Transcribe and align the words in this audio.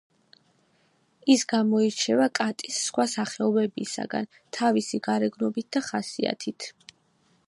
ის 1.33 1.43
გამოირჩევა 1.51 2.25
კატის 2.39 2.79
სხვა 2.87 3.05
სახეობებისაგან 3.11 4.31
თავისი 4.59 5.01
გარეგნობით 5.11 5.71
და 5.77 5.87
ხასიათით. 5.93 6.69